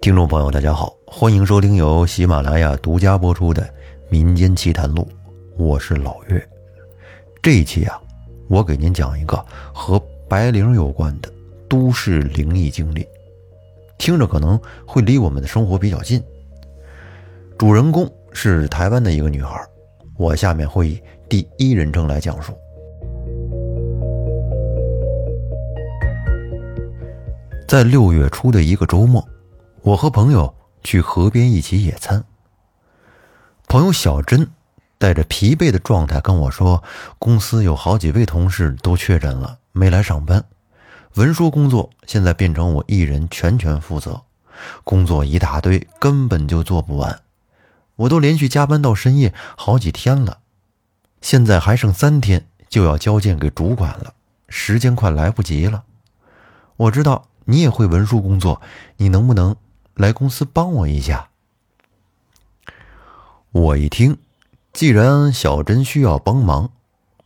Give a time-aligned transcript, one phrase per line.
[0.00, 3.62] 听众朋友，大家好，欢迎收听由喜马拉雅独家播出的
[4.08, 5.02] 《民间奇谈录》，
[5.62, 6.42] 我是老岳。
[7.42, 8.00] 这一期啊，
[8.48, 9.36] 我给您讲一个
[9.74, 11.30] 和白灵有关的
[11.68, 13.06] 都市灵异经历，
[13.98, 16.22] 听着可能会离我们的生活比较近。
[17.58, 19.60] 主人公是台湾的一个女孩，
[20.16, 22.54] 我下面会以第一人称来讲述。
[27.68, 29.22] 在六月初的一个周末。
[29.82, 32.24] 我和朋友去河边一起野餐。
[33.66, 34.50] 朋友小珍
[34.98, 36.82] 带着疲惫的状态跟我说
[37.18, 40.44] ：“公司有好几位同事都确诊了，没来上班。
[41.14, 44.20] 文书工作现在变成我一人全权负责，
[44.84, 47.22] 工作一大堆，根本就做不完。
[47.96, 50.40] 我都连续加班到深夜好几天了，
[51.22, 54.12] 现在还剩三天就要交件给主管了，
[54.50, 55.84] 时间快来不及了。
[56.76, 58.60] 我知道你也会文书工作，
[58.98, 59.56] 你能不能？”
[60.00, 61.28] 来公司帮我一下。
[63.52, 64.16] 我一听，
[64.72, 66.70] 既然小珍需要帮忙，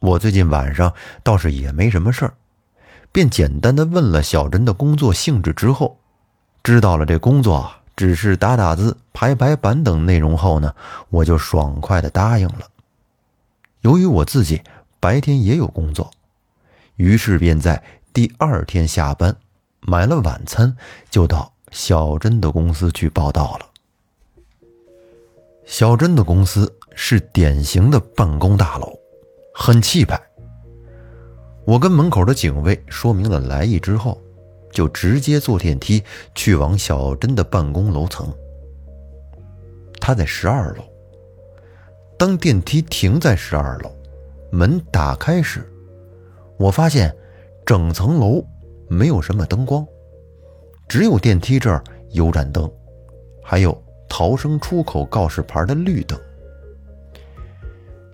[0.00, 2.34] 我最近晚上倒是也没什么事儿，
[3.12, 5.52] 便简单的问了小珍的工作性质。
[5.52, 6.00] 之后，
[6.64, 10.74] 知道了这工作只是打打字、排排版等内容后呢，
[11.10, 12.66] 我就爽快的答应了。
[13.82, 14.62] 由于我自己
[14.98, 16.10] 白天也有工作，
[16.96, 19.36] 于是便在第二天下班，
[19.80, 20.76] 买了晚餐
[21.08, 21.53] 就到。
[21.74, 23.66] 小珍的公司去报道了。
[25.64, 28.96] 小珍的公司是典型的办公大楼，
[29.52, 30.18] 很气派。
[31.64, 34.22] 我跟门口的警卫说明了来意之后，
[34.70, 36.00] 就直接坐电梯
[36.32, 38.32] 去往小珍的办公楼层。
[40.00, 40.84] 他在十二楼。
[42.16, 43.90] 当电梯停在十二楼，
[44.52, 45.68] 门打开时，
[46.56, 47.12] 我发现
[47.66, 48.46] 整层楼
[48.88, 49.84] 没有什么灯光。
[50.88, 52.70] 只有电梯这儿有盏灯，
[53.42, 53.76] 还有
[54.08, 56.18] 逃生出口告示牌的绿灯。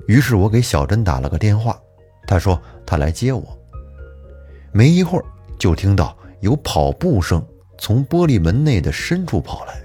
[0.06, 1.80] 于是我给小珍打了个电话，
[2.26, 3.58] 她说她来接我。
[4.72, 5.24] 没一会儿，
[5.58, 7.44] 就听到有跑步声
[7.78, 9.80] 从玻璃门内的深处跑来。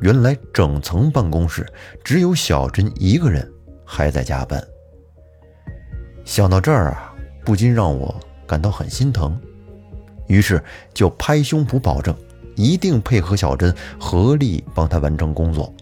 [0.00, 1.66] 原来整层办公室
[2.02, 3.50] 只有小珍一个人
[3.84, 4.62] 还在加班。
[6.24, 8.14] 想到这儿啊，不禁让我
[8.46, 9.40] 感到很心疼。
[10.26, 10.62] 于是
[10.92, 12.16] 就拍胸脯保证，
[12.56, 15.72] 一定配合小珍，合力帮他完成工作。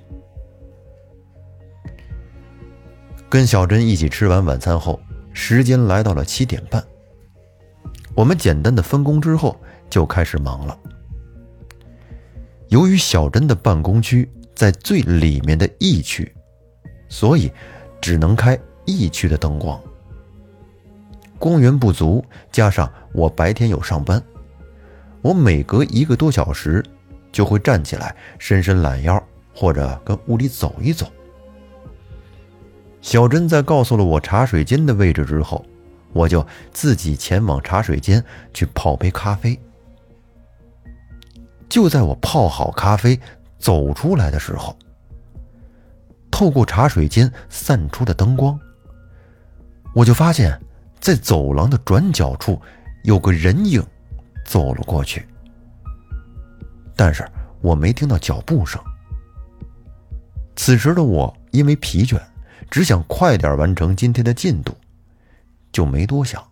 [3.29, 5.01] 跟小珍一起吃完晚餐后，
[5.33, 6.85] 时间来到了七点半。
[8.15, 9.59] 我们简单的分工之后，
[9.89, 10.79] 就开始忙了。
[12.69, 16.35] 由于小珍的办公区在最里面的 E 区，
[17.09, 17.51] 所以
[18.01, 19.81] 只能开 E 区的灯光。
[21.39, 24.23] 光源不足，加上我白天有上班。
[25.23, 26.85] 我每隔一个多小时，
[27.31, 29.23] 就会站起来伸伸懒腰，
[29.55, 31.07] 或者跟屋里走一走。
[33.01, 35.65] 小珍在告诉了我茶水间的位置之后，
[36.13, 38.23] 我就自己前往茶水间
[38.53, 39.59] 去泡杯咖啡。
[41.69, 43.19] 就在我泡好咖啡
[43.59, 44.77] 走出来的时候，
[46.31, 48.59] 透过茶水间散出的灯光，
[49.95, 50.61] 我就发现，
[51.01, 52.61] 在走廊的转角处
[53.05, 53.81] 有个人影。
[54.45, 55.27] 走了过去，
[56.95, 57.27] 但是
[57.61, 58.83] 我没听到脚步声。
[60.55, 62.21] 此时的我因为疲倦，
[62.71, 64.77] 只想快点完成今天的进度，
[65.73, 66.47] 就没多想，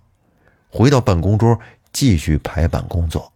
[0.70, 1.58] 回到办公桌
[1.92, 3.32] 继续排版工作。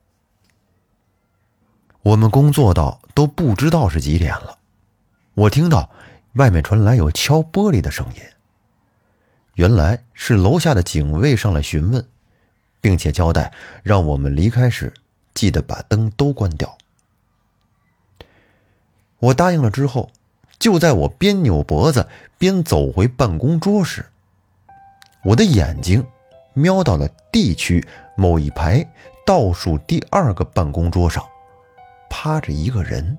[2.03, 4.59] 我们工作到都不知道是几点了，
[5.35, 5.91] 我听到
[6.35, 8.23] 外面传来有敲玻璃的声音，
[9.55, 12.07] 原来是楼下的警卫上来询问。
[12.85, 13.51] 并且交代，
[13.83, 14.93] 让我们离开时
[15.33, 16.77] 记得把灯都关掉。
[19.21, 20.11] 我答应了之后，
[20.59, 22.07] 就在我边扭脖子
[22.37, 24.05] 边走回办公桌时，
[25.25, 26.07] 我的眼睛
[26.53, 27.83] 瞄到了 D 区
[28.19, 28.87] 某一排
[29.25, 31.27] 倒数第二个办公桌上，
[32.11, 33.17] 趴着一个人。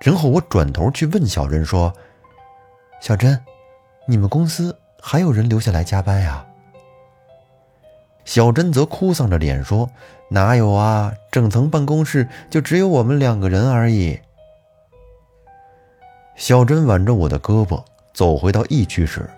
[0.00, 1.92] 然后我转头去问小珍说
[3.02, 3.38] ：“小珍，
[4.08, 6.46] 你们公司还有人留下来加班呀？”
[8.24, 9.90] 小珍则哭丧着脸说
[10.30, 14.18] ：“哪有啊，整层办公室就只有我们两个人而已。”
[16.34, 17.82] 小珍挽着我的胳膊
[18.12, 19.28] 走回到 E 区时，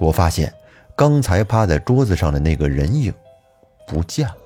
[0.00, 0.52] 我发现
[0.96, 3.12] 刚才趴在桌子上的那个人影
[3.86, 4.36] 不见了。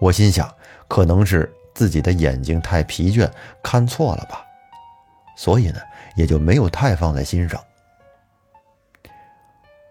[0.00, 0.52] 我心想，
[0.88, 3.30] 可能是自己的眼睛太疲倦，
[3.62, 4.44] 看错了吧，
[5.36, 5.78] 所以呢，
[6.16, 7.60] 也就没有太放在心上。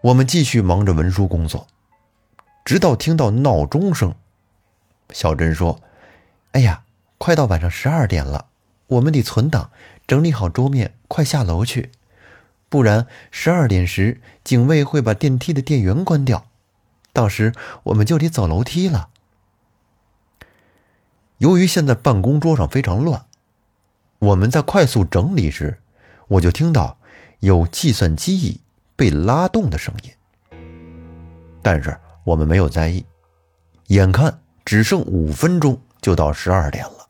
[0.00, 1.66] 我们继续忙着文书工作，
[2.64, 4.14] 直到听到闹钟声，
[5.10, 5.80] 小珍说
[6.52, 6.84] ：“哎呀，
[7.18, 8.46] 快到晚上十二点了，
[8.86, 9.72] 我们得存档，
[10.06, 11.90] 整理好桌面，快下楼去，
[12.68, 16.46] 不然十二点时警卫会把电梯的电源关掉，
[17.12, 17.52] 到时
[17.82, 19.08] 我们就得走楼梯了。”
[21.38, 23.26] 由于现在办公桌上非常乱，
[24.20, 25.80] 我们在快速整理时，
[26.28, 26.98] 我就听到
[27.40, 28.60] 有计算机
[28.98, 30.58] 被拉动的声音。
[31.62, 33.06] 但是我们没有在意，
[33.86, 37.08] 眼看只剩五分钟就到十二点了，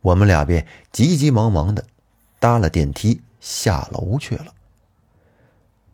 [0.00, 1.84] 我们俩便急急忙忙的
[2.40, 4.46] 搭了电梯下楼去了，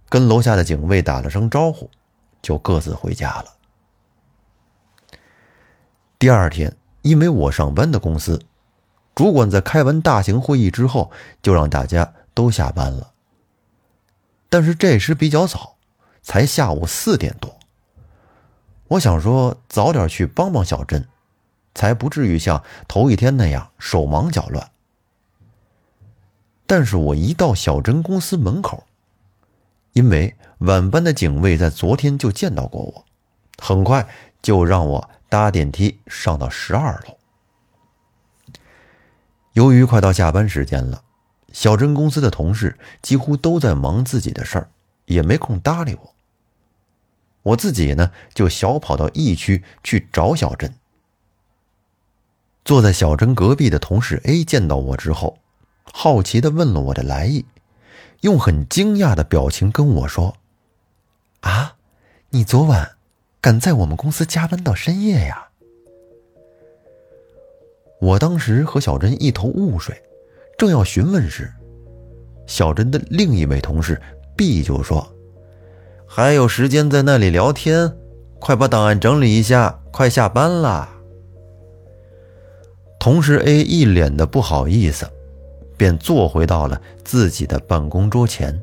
[0.08, 1.90] 跟楼下的警卫打了声招呼，
[2.40, 3.54] 就各自回家了。
[6.18, 6.74] 第二天。
[7.02, 8.42] 因为我上班的公司，
[9.14, 13.12] 主管在开完大型会议之后，就让大家都下班了。
[14.48, 15.76] 但是这时比较早，
[16.22, 17.58] 才下午四点多。
[18.88, 21.08] 我想说早点去帮帮小珍，
[21.74, 24.70] 才不至于像头一天那样手忙脚乱。
[26.66, 28.84] 但是我一到小珍公司门口，
[29.92, 33.04] 因为晚班的警卫在昨天就见到过我，
[33.58, 34.08] 很快
[34.42, 35.10] 就让我。
[35.28, 37.18] 搭电梯上到十二楼。
[39.54, 41.02] 由于快到下班时间了，
[41.52, 44.68] 小珍公司的同事几乎都在忙自己的事儿，
[45.06, 46.14] 也没空搭理我。
[47.42, 50.74] 我自己呢，就小跑到 E 区去找小珍。
[52.64, 55.38] 坐在小珍隔壁的同事 A 见到我之后，
[55.84, 57.44] 好奇的问了我的来意，
[58.22, 60.36] 用很惊讶的表情跟我说
[61.42, 61.76] ：“啊，
[62.30, 62.92] 你昨晚？”
[63.38, 65.50] 敢在我们公司加班到深夜呀！
[68.00, 70.02] 我当时和小珍一头雾水，
[70.56, 71.52] 正要询问时，
[72.46, 74.00] 小珍的另一位同事
[74.36, 75.06] B 就说
[76.06, 77.92] ：“还有时间在那里聊天？
[78.38, 80.88] 快把档案整理一下，快下班了。”
[82.98, 85.06] 同事 A 一脸的不好意思，
[85.76, 88.60] 便坐回到了自己的办公桌前，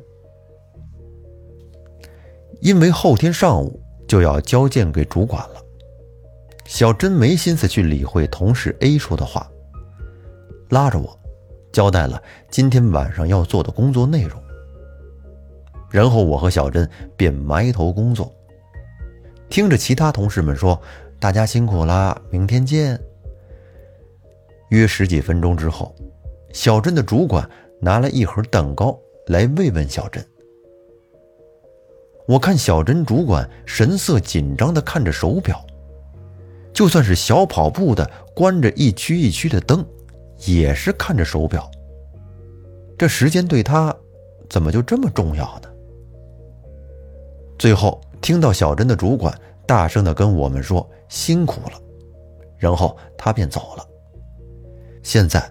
[2.60, 3.80] 因为后天上午。
[4.06, 5.54] 就要交件给主管了，
[6.66, 9.50] 小珍没心思去理会同事 A 说的话，
[10.68, 11.18] 拉着我，
[11.74, 14.40] 交代了今天晚上要做的工作内容。
[15.90, 18.32] 然后我和小珍便埋头工作，
[19.50, 20.80] 听着其他同事们说
[21.18, 22.98] ：“大家辛苦啦，明天见。”
[24.70, 25.94] 约十几分钟之后，
[26.52, 27.48] 小珍的主管
[27.80, 30.24] 拿了一盒蛋糕来慰问小珍。
[32.26, 35.64] 我看小珍主管神色紧张的看着手表，
[36.72, 39.84] 就算是小跑步的关着一区一区的灯，
[40.46, 41.70] 也是看着手表。
[42.96, 43.94] 这时间对他
[44.48, 45.68] 怎么就这么重要呢？
[47.58, 49.36] 最后听到小珍的主管
[49.66, 51.80] 大声的跟我们说辛苦了，
[52.58, 53.86] 然后他便走了。
[55.02, 55.42] 现在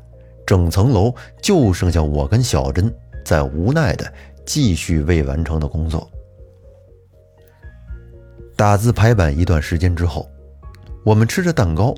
[0.45, 2.93] 整层楼就剩下我跟小珍
[3.25, 4.11] 在无奈的
[4.45, 6.09] 继续未完成的工作。
[8.55, 10.29] 打字排版一段时间之后，
[11.03, 11.93] 我们吃着蛋糕，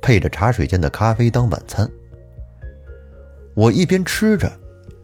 [0.00, 1.88] 配着茶水间的咖啡当晚餐。
[3.54, 4.50] 我一边吃着，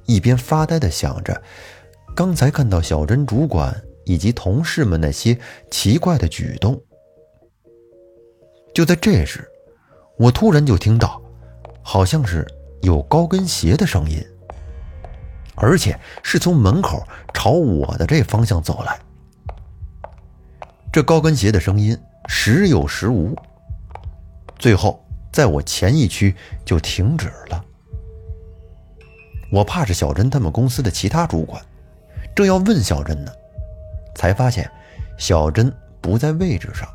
[0.07, 1.43] 一边发呆的想着，
[2.15, 3.75] 刚才看到小珍主管
[4.05, 5.39] 以及同事们那些
[5.71, 6.81] 奇怪的举动。
[8.75, 9.47] 就在这时，
[10.17, 11.21] 我突然就听到，
[11.83, 12.47] 好像是
[12.83, 14.25] 有高跟鞋的声音，
[15.57, 18.99] 而且是从门口朝我的这方向走来。
[20.91, 23.37] 这高跟鞋的声音时有时无，
[24.59, 27.58] 最后在我前一区就停止了。
[29.51, 31.63] 我怕是小珍他们公司的其他主管，
[32.35, 33.33] 正要问小珍呢，
[34.15, 34.71] 才发现
[35.17, 36.89] 小珍不在位置上。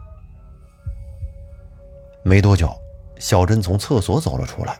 [2.23, 2.73] 没多久，
[3.19, 4.79] 小珍从厕所走了出来，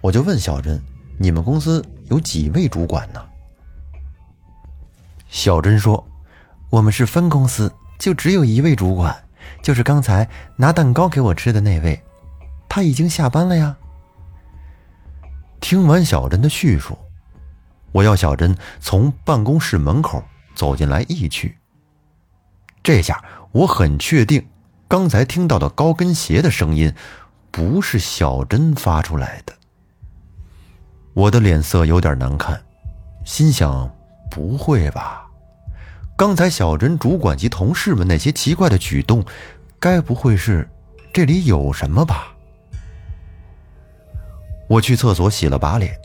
[0.00, 0.80] 我就问小珍
[1.18, 3.24] ：“你们公司有几位主管呢？”
[5.28, 6.04] 小珍说。
[6.70, 9.16] 我们是分公司，就只有一位主管，
[9.62, 12.02] 就是刚才拿蛋糕给我吃的那位，
[12.68, 13.76] 他已经下班了呀。
[15.64, 16.98] 听完小珍的叙述，
[17.90, 20.22] 我要小珍从办公室门口
[20.54, 21.56] 走进来一去。
[22.82, 24.46] 这下我很确定，
[24.86, 26.92] 刚才听到的高跟鞋的声音
[27.50, 29.54] 不是小珍发出来的。
[31.14, 32.62] 我的脸色有点难看，
[33.24, 33.90] 心想：
[34.30, 35.24] 不会吧？
[36.14, 39.24] 刚才小珍主管及同事们那些奇怪的举动，
[39.80, 40.68] 该不会是
[41.10, 42.33] 这里有什么吧？
[44.74, 45.96] 我去厕所洗了把脸，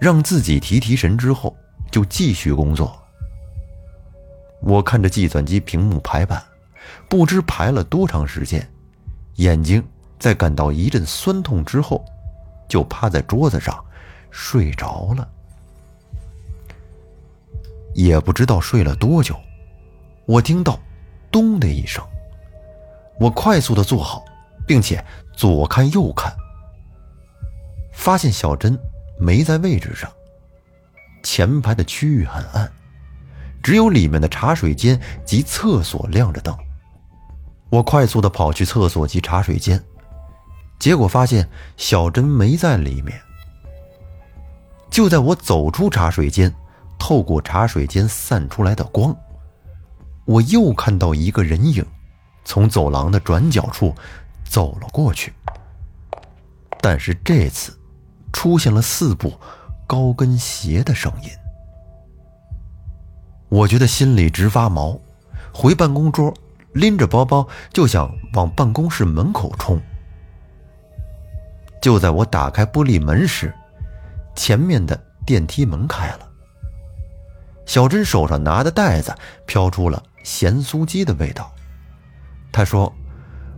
[0.00, 1.54] 让自己提提神之后，
[1.90, 2.98] 就继续工作。
[4.62, 6.42] 我看着计算机屏幕排版，
[7.10, 8.66] 不知排了多长时间，
[9.34, 9.86] 眼睛
[10.18, 12.02] 在感到一阵酸痛之后，
[12.66, 13.84] 就趴在桌子上
[14.30, 15.28] 睡着了。
[17.92, 19.38] 也不知道睡了多久，
[20.24, 20.80] 我听到
[21.30, 22.02] “咚”的一声，
[23.20, 24.24] 我快速的坐好，
[24.66, 25.04] 并且
[25.34, 26.34] 左看右看，
[27.96, 28.78] 发现小珍
[29.18, 30.08] 没在位置上。
[31.24, 32.70] 前排的区域很暗，
[33.60, 36.56] 只有里面的茶水间及厕所亮着灯。
[37.68, 39.82] 我快速的跑去厕所及茶水间，
[40.78, 43.20] 结果发现小珍没在里面。
[44.88, 46.54] 就在我走出茶水间，
[46.96, 49.16] 透过茶水间散出来的光，
[50.26, 51.84] 我又看到一个人影
[52.44, 53.92] 从走廊的转角处
[54.44, 55.32] 走了过去。
[56.80, 57.76] 但是这次
[58.32, 59.32] 出现了四步
[59.86, 61.30] 高跟鞋的声音，
[63.48, 65.00] 我觉得心里直发毛，
[65.52, 66.32] 回办公桌。
[66.72, 69.80] 拎着包包就想往办公室门口冲。
[71.80, 73.50] 就在我打开玻璃门时，
[74.34, 76.28] 前面的电梯门开了。
[77.64, 79.14] 小珍手上拿的袋子
[79.46, 81.50] 飘出了咸酥鸡的味道。
[82.52, 82.92] 她说：“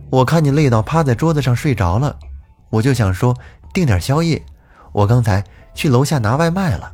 [0.09, 2.17] 我看你累到趴在桌子上睡着了，
[2.69, 3.37] 我就想说
[3.73, 4.41] 订点宵夜。
[4.99, 5.41] 我刚才
[5.73, 6.93] 去楼下拿外卖了。”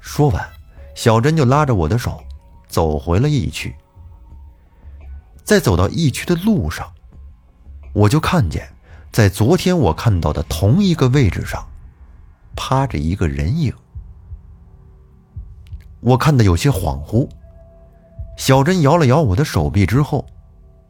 [0.00, 0.48] 说完，
[0.94, 2.18] 小珍就拉着我的手
[2.66, 3.74] 走回了一区。
[5.44, 6.90] 在走到疫区的路上，
[7.92, 8.66] 我就看见，
[9.12, 11.66] 在昨天我看到的同一个位置上，
[12.56, 13.70] 趴着一个人影。
[16.00, 17.28] 我看的有些恍惚。
[18.38, 20.24] 小珍摇了摇我的手臂之后，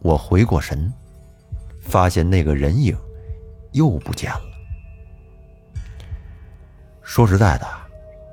[0.01, 0.93] 我回过神，
[1.81, 2.97] 发现那个人影
[3.73, 4.48] 又不见了。
[7.09, 7.67] 说实在的，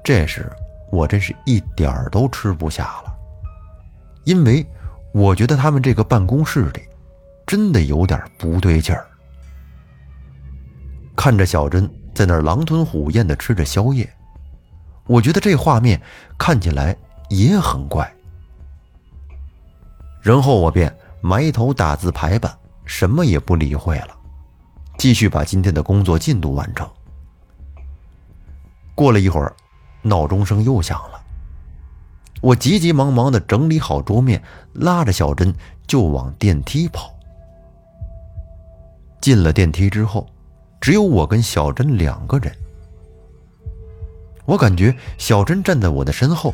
[0.03, 0.51] 这时
[0.91, 3.15] 我真是一点儿都吃不下了，
[4.25, 4.63] 因为。
[5.13, 6.82] 我觉得他们这个办公室里，
[7.48, 9.08] 真的有点不对劲儿。
[11.15, 14.13] 看着小珍在那儿狼吞虎咽的吃着宵夜，
[15.05, 16.01] 我觉得这画面
[16.38, 16.94] 看起来
[17.29, 18.13] 也很怪。
[20.22, 22.53] 然后我便埋头打字排版，
[22.84, 24.10] 什么也不理会了，
[24.98, 26.86] 继续把今天的工作进度完成。
[28.95, 29.53] 过了一会儿，
[30.01, 31.21] 闹钟声又响了。
[32.41, 34.41] 我急急忙忙的整理好桌面，
[34.73, 35.53] 拉着小珍
[35.85, 37.13] 就往电梯跑。
[39.19, 40.27] 进了电梯之后，
[40.79, 42.55] 只有我跟小珍两个人。
[44.45, 46.53] 我感觉小珍站在我的身后，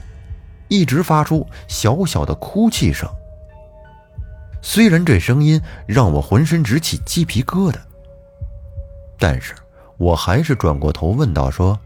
[0.70, 3.10] 一直发出小小的哭泣声。
[4.62, 7.76] 虽然这声音让我浑身直起鸡皮疙瘩，
[9.20, 9.54] 但是
[9.98, 11.78] 我还是转过头问道：“说，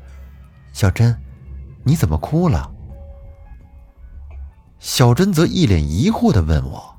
[0.76, 1.16] 小珍，
[1.86, 2.70] 你怎么哭了？”
[4.78, 6.98] 小珍则一脸疑惑的问我：“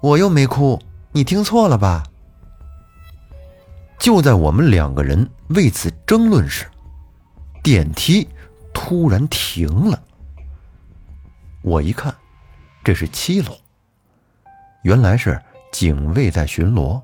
[0.00, 2.04] 我又没哭，你听错了吧？”
[3.98, 6.64] 就在我们两个人为此争论时，
[7.60, 8.28] 电梯
[8.72, 10.00] 突然停了。
[11.62, 12.14] 我一看，
[12.84, 13.58] 这是七楼，
[14.84, 17.02] 原来是警卫在巡逻。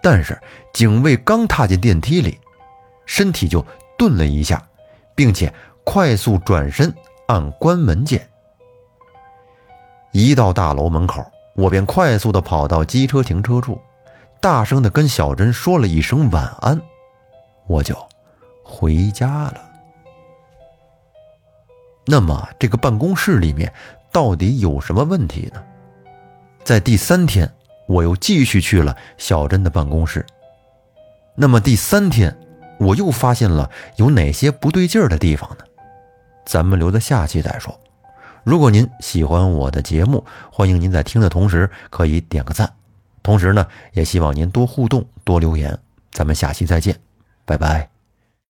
[0.00, 0.40] 但是
[0.72, 2.38] 警卫刚踏进电梯里，
[3.06, 3.66] 身体就
[4.00, 4.66] 顿了一下，
[5.14, 5.52] 并且
[5.84, 6.90] 快速转身
[7.28, 8.26] 按关门键。
[10.10, 11.22] 一到大楼门口，
[11.54, 13.78] 我便快速的跑到机车停车处，
[14.40, 16.80] 大声的跟小珍说了一声晚安，
[17.66, 17.94] 我就
[18.64, 19.60] 回家了。
[22.06, 23.70] 那么这个办公室里面
[24.10, 25.62] 到底有什么问题呢？
[26.64, 27.52] 在第三天，
[27.86, 30.24] 我又继续去了小珍的办公室。
[31.34, 32.34] 那么第三天，
[32.80, 35.64] 我又发现了有哪些不对劲儿的地方呢？
[36.46, 37.78] 咱们留在下期再说。
[38.42, 42.72] 如果您喜欢我的节目，欢迎您在听的同时可以点个赞，
[43.22, 45.78] 同时呢，也希望您多互动、多留言。
[46.10, 46.98] 咱们下期再见，
[47.44, 47.89] 拜拜。